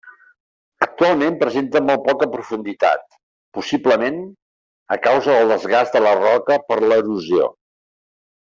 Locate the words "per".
6.73-6.83